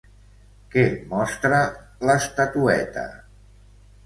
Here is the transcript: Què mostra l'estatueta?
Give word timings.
Què 0.75 0.85
mostra 1.11 1.59
l'estatueta? 2.11 3.05